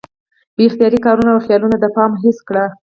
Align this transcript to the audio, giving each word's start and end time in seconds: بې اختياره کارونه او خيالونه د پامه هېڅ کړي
بې 0.55 0.63
اختياره 0.67 0.99
کارونه 1.05 1.29
او 1.33 1.39
خيالونه 1.45 1.75
د 1.79 1.85
پامه 1.95 2.17
هېڅ 2.23 2.37
کړي 2.47 2.65